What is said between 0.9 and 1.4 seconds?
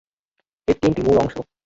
মূল অংশ।